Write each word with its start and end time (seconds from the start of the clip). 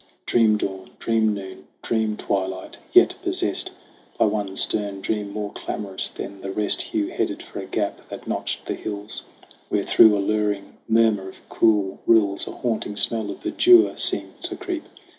Dream 0.25 0.57
dawn, 0.57 0.89
dream 0.97 1.31
noon, 1.31 1.67
dream 1.83 2.17
twilight! 2.17 2.79
Yet, 2.91 3.17
possest 3.23 3.73
By 4.17 4.25
one 4.25 4.55
stern 4.57 4.99
dream 4.99 5.29
more 5.29 5.51
clamorous 5.53 6.07
than 6.07 6.41
the 6.41 6.51
rest, 6.51 6.81
Hugh 6.81 7.09
headed 7.11 7.43
for 7.43 7.59
a 7.59 7.67
gap 7.67 8.09
that 8.09 8.25
notched 8.25 8.65
the 8.65 8.73
hills, 8.73 9.21
Wherethrough 9.69 10.17
a 10.17 10.19
luring 10.19 10.77
murmur 10.89 11.29
of 11.29 11.47
cool 11.49 11.99
rills, 12.07 12.47
A 12.47 12.51
haunting 12.51 12.95
smell 12.95 13.29
of 13.29 13.43
verdure 13.43 13.95
seemed 13.95 14.41
to 14.41 14.55
creep. 14.55 14.85